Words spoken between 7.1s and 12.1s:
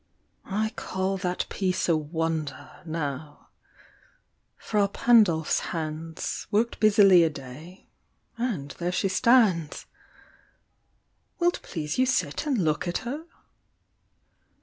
a day, and there she stands. Will't please you